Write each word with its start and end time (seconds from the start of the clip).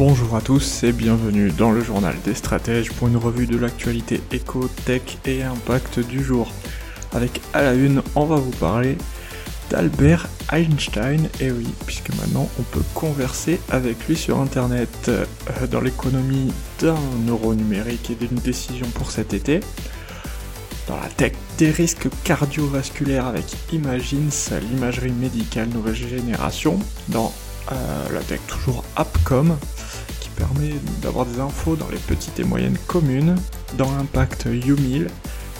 Bonjour 0.00 0.34
à 0.34 0.40
tous 0.40 0.82
et 0.82 0.92
bienvenue 0.92 1.50
dans 1.50 1.72
le 1.72 1.82
journal 1.82 2.16
des 2.24 2.34
stratèges 2.34 2.90
pour 2.90 3.08
une 3.08 3.18
revue 3.18 3.46
de 3.46 3.58
l'actualité 3.58 4.22
éco, 4.32 4.66
tech 4.86 5.02
et 5.26 5.42
impact 5.42 6.00
du 6.00 6.24
jour. 6.24 6.50
Avec 7.12 7.42
à 7.52 7.60
la 7.60 7.74
une, 7.74 8.00
on 8.14 8.24
va 8.24 8.36
vous 8.36 8.50
parler 8.52 8.96
d'Albert 9.68 10.26
Einstein, 10.50 11.28
et 11.38 11.50
oui, 11.50 11.68
puisque 11.84 12.08
maintenant 12.14 12.48
on 12.58 12.62
peut 12.62 12.82
converser 12.94 13.60
avec 13.68 14.08
lui 14.08 14.16
sur 14.16 14.40
internet 14.40 14.88
euh, 15.10 15.26
dans 15.70 15.82
l'économie 15.82 16.50
d'un 16.80 16.96
euro 17.28 17.52
numérique 17.52 18.08
et 18.08 18.14
d'une 18.14 18.38
décision 18.38 18.86
pour 18.94 19.10
cet 19.10 19.34
été. 19.34 19.60
Dans 20.88 20.96
la 20.96 21.08
tech 21.08 21.32
des 21.58 21.70
risques 21.70 22.08
cardiovasculaires 22.24 23.26
avec 23.26 23.44
Imagines, 23.70 24.30
l'imagerie 24.72 25.12
médicale 25.12 25.68
nouvelle 25.68 25.94
génération. 25.94 26.78
Dans 27.08 27.34
euh, 27.72 27.74
la 28.12 28.20
tech 28.20 28.40
toujours 28.48 28.82
Appcom, 28.96 29.56
permet 30.40 30.72
d'avoir 31.02 31.26
des 31.26 31.38
infos 31.38 31.76
dans 31.76 31.88
les 31.90 31.98
petites 31.98 32.40
et 32.40 32.44
moyennes 32.44 32.78
communes, 32.86 33.36
dans 33.76 33.94
l'impact 33.94 34.46
U1000, 34.46 35.06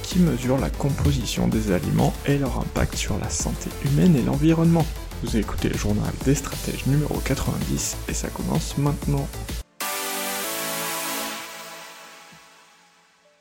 qui 0.03 0.21
mesure 0.21 0.57
la 0.57 0.71
composition 0.71 1.49
des 1.49 1.71
aliments 1.71 2.15
et 2.25 2.39
leur 2.39 2.59
impact 2.59 2.95
sur 2.95 3.19
la 3.19 3.29
santé 3.29 3.69
humaine 3.85 4.17
et 4.17 4.23
l'environnement. 4.23 4.87
Vous 5.23 5.37
écoutez 5.37 5.69
le 5.69 5.77
journal 5.77 6.11
des 6.25 6.35
stratèges 6.35 6.87
numéro 6.87 7.15
90 7.19 7.99
et 8.09 8.15
ça 8.15 8.29
commence 8.29 8.79
maintenant. 8.79 9.29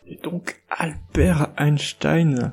Et 0.08 0.20
donc 0.22 0.62
Albert 0.70 1.52
Einstein 1.58 2.52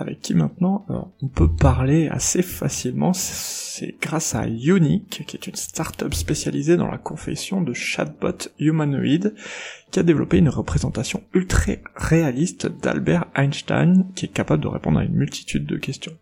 avec 0.00 0.20
qui 0.20 0.34
maintenant 0.34 0.84
euh, 0.90 0.98
on 1.22 1.28
peut 1.28 1.50
parler 1.50 2.08
assez 2.08 2.42
facilement. 2.42 3.12
C'est 3.12 3.96
grâce 4.00 4.34
à 4.34 4.46
Unique, 4.46 5.24
qui 5.26 5.36
est 5.36 5.46
une 5.46 5.54
startup 5.54 6.12
spécialisée 6.14 6.76
dans 6.76 6.90
la 6.90 6.98
confession 6.98 7.60
de 7.60 7.72
chatbots 7.72 8.48
humanoïdes, 8.58 9.34
qui 9.90 10.00
a 10.00 10.02
développé 10.02 10.38
une 10.38 10.48
représentation 10.48 11.22
ultra 11.34 11.72
réaliste 11.96 12.66
d'Albert 12.66 13.26
Einstein, 13.34 14.06
qui 14.14 14.26
est 14.26 14.32
capable 14.32 14.62
de 14.62 14.68
répondre 14.68 14.98
à 14.98 15.04
une 15.04 15.14
multitude 15.14 15.66
de 15.66 15.76
questions. 15.76 16.16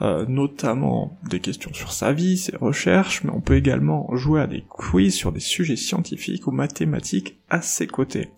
Euh, 0.00 0.24
notamment 0.26 1.16
des 1.28 1.38
questions 1.38 1.72
sur 1.72 1.92
sa 1.92 2.12
vie, 2.12 2.36
ses 2.36 2.56
recherches, 2.56 3.22
mais 3.22 3.30
on 3.30 3.40
peut 3.40 3.56
également 3.56 4.08
jouer 4.16 4.40
à 4.40 4.46
des 4.46 4.64
quiz 4.68 5.14
sur 5.14 5.30
des 5.30 5.40
sujets 5.40 5.76
scientifiques 5.76 6.46
ou 6.46 6.50
mathématiques 6.50 7.38
à 7.50 7.60
ses 7.60 7.86
côtés. 7.86 8.30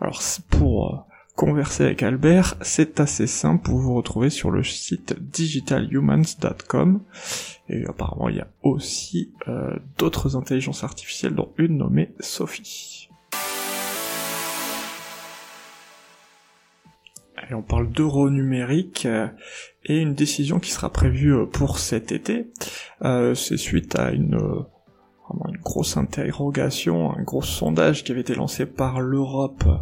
Alors 0.00 0.20
pour 0.50 0.92
euh, 0.92 0.98
converser 1.36 1.84
avec 1.84 2.02
Albert, 2.02 2.56
c'est 2.62 2.98
assez 2.98 3.26
simple, 3.26 3.70
vous 3.70 3.78
vous 3.78 3.94
retrouvez 3.94 4.30
sur 4.30 4.50
le 4.50 4.64
site 4.64 5.14
digitalhumans.com, 5.20 7.02
et 7.68 7.84
apparemment 7.84 8.30
il 8.30 8.36
y 8.36 8.40
a 8.40 8.48
aussi 8.62 9.34
euh, 9.46 9.76
d'autres 9.98 10.34
intelligences 10.34 10.82
artificielles, 10.82 11.34
dont 11.34 11.52
une 11.58 11.76
nommée 11.76 12.14
Sophie. 12.20 13.10
Allez, 17.36 17.54
on 17.54 17.62
parle 17.62 17.90
d'euro 17.90 18.30
numérique 18.30 19.04
euh, 19.04 19.28
et 19.84 20.00
une 20.00 20.14
décision 20.14 20.58
qui 20.58 20.70
sera 20.70 20.90
prévue 20.90 21.34
euh, 21.34 21.44
pour 21.44 21.78
cet 21.78 22.12
été. 22.12 22.50
c'est 23.34 23.58
suite 23.58 23.94
à 23.98 24.10
une 24.10 24.38
une 25.48 25.58
grosse 25.58 25.96
interrogation, 25.96 27.12
un 27.12 27.22
gros 27.22 27.42
sondage 27.42 28.04
qui 28.04 28.12
avait 28.12 28.20
été 28.20 28.34
lancé 28.34 28.66
par 28.66 29.00
l'Europe 29.00 29.64
euh, 29.66 29.76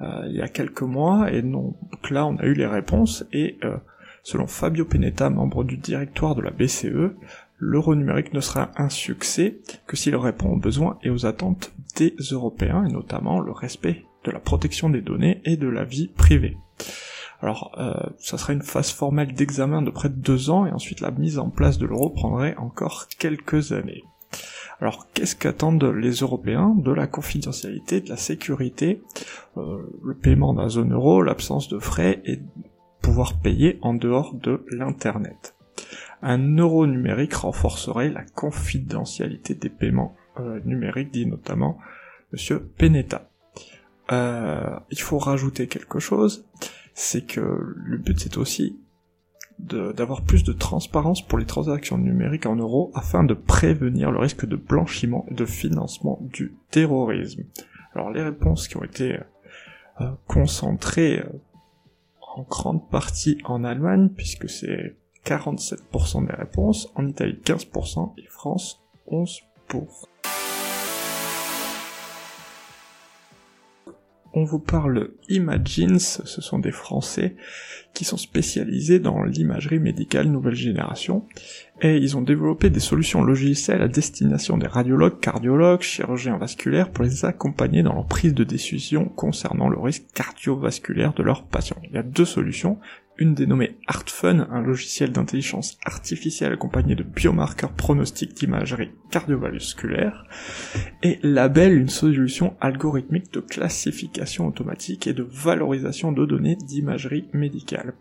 il 0.00 0.34
y 0.34 0.42
a 0.42 0.48
quelques 0.48 0.82
mois, 0.82 1.30
et 1.32 1.42
donc 1.42 1.76
là 2.10 2.26
on 2.26 2.36
a 2.36 2.44
eu 2.44 2.54
les 2.54 2.66
réponses, 2.66 3.24
et 3.32 3.58
euh, 3.64 3.76
selon 4.22 4.46
Fabio 4.46 4.84
Penetta, 4.84 5.30
membre 5.30 5.64
du 5.64 5.76
directoire 5.76 6.34
de 6.34 6.42
la 6.42 6.50
BCE, 6.50 7.14
l'euro 7.58 7.94
numérique 7.94 8.32
ne 8.32 8.40
sera 8.40 8.70
un 8.76 8.88
succès 8.88 9.60
que 9.86 9.96
s'il 9.96 10.16
répond 10.16 10.50
aux 10.50 10.58
besoins 10.58 10.98
et 11.02 11.10
aux 11.10 11.26
attentes 11.26 11.72
des 11.96 12.14
Européens, 12.32 12.84
et 12.84 12.92
notamment 12.92 13.40
le 13.40 13.52
respect 13.52 14.04
de 14.24 14.30
la 14.30 14.40
protection 14.40 14.90
des 14.90 15.00
données 15.00 15.40
et 15.44 15.56
de 15.56 15.68
la 15.68 15.84
vie 15.84 16.08
privée. 16.08 16.56
Alors, 17.40 17.74
euh, 17.78 17.92
ça 18.18 18.38
sera 18.38 18.52
une 18.52 18.62
phase 18.62 18.90
formelle 18.90 19.34
d'examen 19.34 19.82
de 19.82 19.90
près 19.90 20.08
de 20.08 20.14
deux 20.14 20.50
ans, 20.50 20.66
et 20.66 20.72
ensuite 20.72 21.00
la 21.00 21.10
mise 21.10 21.38
en 21.38 21.50
place 21.50 21.78
de 21.78 21.86
l'euro 21.86 22.10
prendrait 22.10 22.56
encore 22.56 23.06
quelques 23.18 23.72
années. 23.72 24.02
Alors 24.80 25.06
qu'est-ce 25.12 25.36
qu'attendent 25.36 25.84
les 25.84 26.12
Européens 26.12 26.74
de 26.76 26.92
la 26.92 27.06
confidentialité, 27.06 28.00
de 28.00 28.08
la 28.08 28.16
sécurité, 28.16 29.02
euh, 29.56 29.78
le 30.02 30.14
paiement 30.14 30.54
d'un 30.54 30.68
zone 30.68 30.92
euro, 30.92 31.22
l'absence 31.22 31.68
de 31.68 31.78
frais 31.78 32.22
et 32.24 32.40
pouvoir 33.00 33.40
payer 33.40 33.78
en 33.82 33.94
dehors 33.94 34.34
de 34.34 34.64
l'Internet? 34.70 35.54
Un 36.22 36.56
euro 36.56 36.86
numérique 36.86 37.34
renforcerait 37.34 38.08
la 38.08 38.24
confidentialité 38.24 39.54
des 39.54 39.68
paiements 39.68 40.16
euh, 40.40 40.60
numériques, 40.64 41.10
dit 41.10 41.26
notamment 41.26 41.78
Monsieur 42.32 42.60
Penetta. 42.60 43.30
Euh, 44.12 44.78
il 44.90 45.00
faut 45.00 45.18
rajouter 45.18 45.66
quelque 45.66 45.98
chose, 45.98 46.46
c'est 46.94 47.26
que 47.26 47.40
le 47.40 47.98
but 47.98 48.18
c'est 48.18 48.36
aussi 48.36 48.78
d'avoir 49.58 50.22
plus 50.22 50.44
de 50.44 50.52
transparence 50.52 51.26
pour 51.26 51.38
les 51.38 51.46
transactions 51.46 51.96
numériques 51.96 52.46
en 52.46 52.56
euros 52.56 52.90
afin 52.94 53.24
de 53.24 53.34
prévenir 53.34 54.10
le 54.10 54.18
risque 54.18 54.46
de 54.46 54.56
blanchiment 54.56 55.24
et 55.30 55.34
de 55.34 55.44
financement 55.44 56.18
du 56.20 56.56
terrorisme. 56.70 57.44
Alors 57.94 58.10
les 58.10 58.22
réponses 58.22 58.68
qui 58.68 58.76
ont 58.76 58.84
été 58.84 59.18
euh, 60.00 60.10
concentrées 60.26 61.20
euh, 61.20 61.40
en 62.36 62.42
grande 62.42 62.88
partie 62.90 63.38
en 63.44 63.62
Allemagne, 63.62 64.08
puisque 64.08 64.48
c'est 64.48 64.96
47% 65.24 66.26
des 66.26 66.34
réponses, 66.34 66.92
en 66.96 67.06
Italie 67.06 67.38
15% 67.44 68.12
et 68.18 68.26
France 68.26 68.82
11% 69.08 70.13
on 74.34 74.44
vous 74.44 74.58
parle 74.58 75.10
Imagines, 75.28 75.98
ce 75.98 76.40
sont 76.40 76.58
des 76.58 76.72
Français 76.72 77.36
qui 77.94 78.04
sont 78.04 78.16
spécialisés 78.16 78.98
dans 78.98 79.22
l'imagerie 79.22 79.78
médicale 79.78 80.26
nouvelle 80.26 80.56
génération, 80.56 81.24
et 81.80 81.96
ils 81.96 82.16
ont 82.16 82.22
développé 82.22 82.68
des 82.68 82.80
solutions 82.80 83.22
logicielles 83.22 83.82
à 83.82 83.88
destination 83.88 84.58
des 84.58 84.66
radiologues, 84.66 85.20
cardiologues, 85.20 85.82
chirurgiens 85.82 86.36
vasculaires 86.36 86.90
pour 86.90 87.04
les 87.04 87.24
accompagner 87.24 87.84
dans 87.84 87.94
leur 87.94 88.06
prise 88.06 88.34
de 88.34 88.44
décision 88.44 89.04
concernant 89.04 89.68
le 89.68 89.78
risque 89.78 90.06
cardiovasculaire 90.12 91.14
de 91.14 91.22
leurs 91.22 91.44
patients. 91.44 91.80
Il 91.84 91.92
y 91.92 91.98
a 91.98 92.02
deux 92.02 92.24
solutions, 92.24 92.78
une 93.16 93.34
dénommée 93.34 93.76
ArtFun, 93.86 94.48
un 94.50 94.60
logiciel 94.60 95.12
d'intelligence 95.12 95.78
artificielle 95.84 96.52
accompagné 96.52 96.94
de 96.94 97.02
biomarqueurs 97.02 97.72
pronostiques 97.72 98.34
d'imagerie 98.34 98.90
cardiovasculaire, 99.10 100.26
et 101.02 101.18
Label, 101.22 101.78
une 101.78 101.88
solution 101.88 102.56
algorithmique 102.60 103.32
de 103.32 103.40
classification 103.40 104.46
automatique 104.46 105.06
et 105.06 105.12
de 105.12 105.22
valorisation 105.22 106.12
de 106.12 106.26
données 106.26 106.56
d'imagerie 106.56 107.28
médicale. 107.32 107.94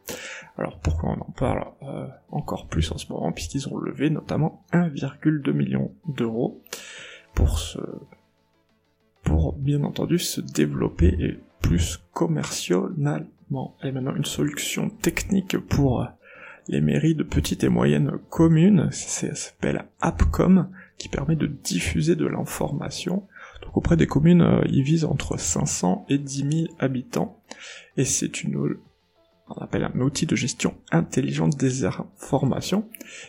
Alors 0.57 0.79
pourquoi 0.79 1.11
on 1.11 1.21
en 1.21 1.31
parle 1.31 1.65
euh, 1.83 2.07
encore 2.31 2.67
plus 2.67 2.91
en 2.91 2.97
ce 2.97 3.11
moment, 3.11 3.31
puisqu'ils 3.31 3.67
ont 3.69 3.77
levé 3.77 4.09
notamment 4.09 4.65
1,2 4.73 5.51
million 5.51 5.91
d'euros 6.07 6.61
pour 7.33 7.59
se 7.59 7.79
pour 9.23 9.53
bien 9.53 9.83
entendu 9.83 10.19
se 10.19 10.41
développer 10.41 11.07
et 11.07 11.39
plus 11.63 12.03
commercial 12.13 12.91
elle 13.81 13.89
est 13.89 13.91
maintenant 13.91 14.15
une 14.15 14.25
solution 14.25 14.89
technique 14.89 15.57
pour 15.57 16.07
les 16.67 16.81
mairies 16.81 17.15
de 17.15 17.23
petites 17.23 17.63
et 17.63 17.69
moyennes 17.69 18.13
communes, 18.29 18.89
ça 18.91 19.35
s'appelle 19.35 19.85
AppCom, 20.01 20.69
qui 20.97 21.09
permet 21.09 21.35
de 21.35 21.47
diffuser 21.47 22.15
de 22.15 22.25
l'information. 22.25 23.27
Donc 23.61 23.77
auprès 23.77 23.97
des 23.97 24.07
communes, 24.07 24.41
euh, 24.41 24.61
ils 24.69 24.83
visent 24.83 25.05
entre 25.05 25.37
500 25.37 26.05
et 26.09 26.17
10 26.17 26.51
000 26.51 26.73
habitants, 26.79 27.37
et 27.97 28.05
c'est 28.05 28.43
une 28.43 28.77
on 29.49 29.61
appelle 29.61 29.83
un 29.83 29.99
outil 29.99 30.25
de 30.25 30.35
gestion 30.35 30.75
intelligente 30.91 31.57
des 31.57 31.85
informations, 31.85 32.87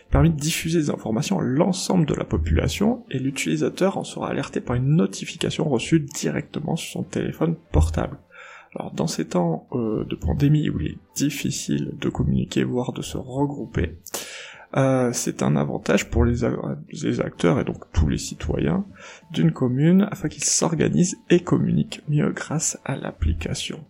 permet 0.09 0.29
de 0.29 0.39
diffuser 0.39 0.79
des 0.79 0.89
informations 0.89 1.39
à 1.39 1.43
l'ensemble 1.43 2.05
de 2.05 2.13
la 2.13 2.23
population, 2.23 3.03
et 3.11 3.19
l'utilisateur 3.19 3.97
en 3.97 4.03
sera 4.03 4.29
alerté 4.29 4.61
par 4.61 4.75
une 4.75 4.95
notification 4.95 5.67
reçue 5.67 5.99
directement 5.99 6.75
sur 6.75 6.91
son 6.91 7.03
téléphone 7.03 7.55
portable. 7.71 8.17
Alors 8.75 8.91
dans 8.91 9.07
ces 9.07 9.25
temps 9.25 9.67
euh, 9.71 10.03
de 10.05 10.15
pandémie 10.15 10.69
où 10.69 10.79
il 10.81 10.87
est 10.87 10.97
difficile 11.15 11.93
de 11.99 12.09
communiquer, 12.09 12.63
voire 12.63 12.91
de 12.91 13.01
se 13.01 13.17
regrouper, 13.17 13.97
euh, 14.75 15.11
c'est 15.13 15.41
un 15.41 15.55
avantage 15.55 16.09
pour 16.09 16.25
les, 16.25 16.43
acteurs 17.21 17.59
et 17.59 17.63
donc 17.63 17.89
tous 17.93 18.09
les 18.09 18.17
citoyens 18.17 18.85
d'une 19.31 19.51
commune 19.51 20.07
afin 20.11 20.27
qu'ils 20.27 20.43
s'organisent 20.43 21.17
et 21.29 21.39
communiquent 21.39 22.01
mieux 22.09 22.31
grâce 22.31 22.77
à 22.83 22.97
l'application. 22.97 23.85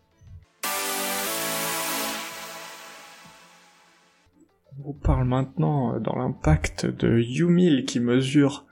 Vous 4.86 4.94
parle 4.94 5.28
maintenant 5.28 6.00
dans 6.00 6.16
l'impact 6.16 6.86
de 6.86 7.20
YouMeal 7.20 7.86
qui 7.86 8.00
mesure 8.00 8.66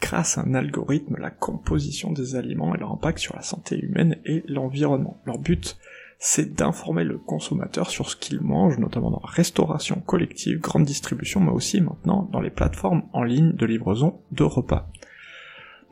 grâce 0.00 0.36
à 0.36 0.40
un 0.40 0.54
algorithme 0.54 1.16
la 1.18 1.30
composition 1.30 2.10
des 2.10 2.34
aliments 2.34 2.74
et 2.74 2.78
leur 2.78 2.90
impact 2.90 3.20
sur 3.20 3.36
la 3.36 3.42
santé 3.42 3.78
humaine 3.78 4.16
et 4.24 4.42
l'environnement. 4.48 5.20
Leur 5.24 5.38
but, 5.38 5.78
c'est 6.18 6.56
d'informer 6.56 7.04
le 7.04 7.16
consommateur 7.16 7.90
sur 7.90 8.10
ce 8.10 8.16
qu'il 8.16 8.40
mange, 8.40 8.78
notamment 8.78 9.12
dans 9.12 9.22
la 9.22 9.30
restauration 9.30 10.02
collective, 10.04 10.58
grande 10.58 10.84
distribution, 10.84 11.38
mais 11.38 11.52
aussi 11.52 11.80
maintenant 11.80 12.28
dans 12.32 12.40
les 12.40 12.50
plateformes 12.50 13.04
en 13.12 13.22
ligne 13.22 13.52
de 13.52 13.64
livraison 13.64 14.18
de 14.32 14.42
repas 14.42 14.90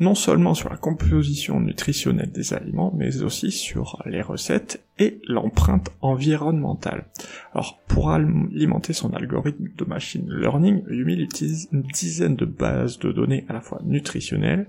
non 0.00 0.14
seulement 0.14 0.55
sur 0.55 0.70
la 0.70 0.79
composition 0.79 1.61
nutritionnelle 1.61 2.32
des 2.32 2.55
aliments, 2.55 2.93
mais 2.97 3.23
aussi 3.23 3.50
sur 3.50 4.02
les 4.06 4.23
recettes 4.23 4.82
et 4.99 5.20
l'empreinte 5.29 5.91
environnementale. 6.00 7.05
Alors, 7.52 7.79
pour 7.87 8.11
alimenter 8.11 8.94
son 8.94 9.12
algorithme 9.12 9.69
de 9.76 9.85
machine 9.85 10.26
learning, 10.29 10.82
Yumil 10.91 11.20
utilise 11.20 11.69
une 11.70 11.82
dizaine 11.82 12.35
de 12.35 12.47
bases 12.47 12.99
de 12.99 13.12
données 13.12 13.44
à 13.50 13.52
la 13.52 13.61
fois 13.61 13.81
nutritionnelles, 13.85 14.69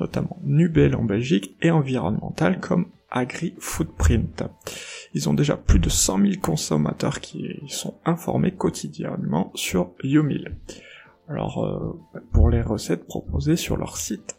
notamment 0.00 0.38
Nubel 0.42 0.96
en 0.96 1.04
Belgique, 1.04 1.56
et 1.62 1.70
environnementales 1.70 2.58
comme 2.58 2.86
AgriFootprint. 3.12 4.42
Ils 5.14 5.28
ont 5.28 5.34
déjà 5.34 5.56
plus 5.56 5.78
de 5.78 5.88
100 5.88 6.18
000 6.18 6.32
consommateurs 6.42 7.20
qui 7.20 7.60
sont 7.68 7.94
informés 8.04 8.50
quotidiennement 8.50 9.52
sur 9.54 9.92
Yumil. 10.02 10.56
Alors, 11.28 11.64
euh, 11.64 12.20
pour 12.32 12.50
les 12.50 12.62
recettes 12.62 13.06
proposées 13.06 13.56
sur 13.56 13.76
leur 13.76 13.96
site 13.96 14.36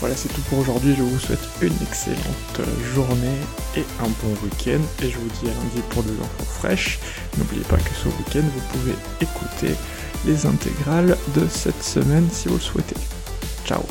Voilà, 0.00 0.16
c'est 0.16 0.28
tout 0.30 0.40
pour 0.50 0.58
aujourd'hui. 0.58 0.96
Je 0.96 1.02
vous 1.02 1.18
souhaite 1.18 1.48
une 1.60 1.74
excellente 1.80 2.60
journée 2.92 3.38
et 3.76 3.84
un 4.00 4.08
bon 4.08 4.34
week-end. 4.42 4.80
Et 5.00 5.08
je 5.08 5.16
vous 5.16 5.28
dis 5.40 5.48
à 5.48 5.54
lundi 5.54 5.80
pour 5.90 6.02
des 6.02 6.10
infos 6.10 6.44
fraîches. 6.44 6.98
N'oubliez 7.38 7.62
pas 7.62 7.76
que 7.76 7.94
ce 7.94 8.08
week-end, 8.08 8.42
vous 8.42 8.78
pouvez 8.78 8.94
écouter 9.20 9.76
les 10.26 10.44
intégrales 10.44 11.16
de 11.36 11.46
cette 11.46 11.82
semaine 11.84 12.28
si 12.32 12.48
vous 12.48 12.54
le 12.54 12.60
souhaitez. 12.60 12.96
Ciao 13.64 13.82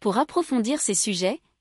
Pour 0.00 0.16
approfondir 0.16 0.80
ces 0.80 0.94
sujets, 0.94 1.42